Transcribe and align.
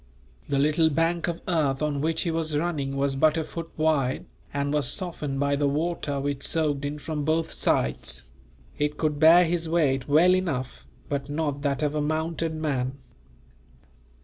The 0.49 0.57
little 0.57 0.89
bank 0.89 1.27
of 1.27 1.43
earth 1.47 1.83
on 1.83 2.01
which 2.01 2.23
he 2.23 2.31
was 2.31 2.57
running 2.57 2.95
was 2.97 3.15
but 3.15 3.37
a 3.37 3.43
foot 3.43 3.69
wide, 3.77 4.25
and 4.51 4.73
was 4.73 4.91
softened 4.91 5.39
by 5.39 5.55
the 5.55 5.67
water 5.67 6.19
which 6.19 6.41
soaked 6.41 6.83
in 6.85 6.97
from 6.97 7.23
both 7.23 7.51
sides. 7.51 8.23
It 8.79 8.97
could 8.97 9.19
bear 9.19 9.45
his 9.45 9.69
weight, 9.69 10.07
well 10.07 10.35
enough; 10.35 10.87
but 11.07 11.29
not 11.29 11.61
that 11.61 11.83
of 11.83 11.93
a 11.93 12.01
mounted 12.01 12.55
man. 12.55 12.93